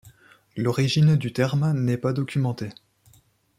L'origine 0.57 1.15
du 1.15 1.31
terme 1.31 1.73
n'est 1.79 1.95
pas 1.95 2.11
documentée. 2.11 2.71